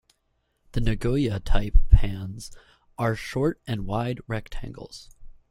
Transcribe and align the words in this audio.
The 0.71 0.81
Nagoya-type 0.81 1.77
pans 1.91 2.49
are 2.97 3.15
short-and-wide 3.15 4.21
rectangles. 4.25 5.11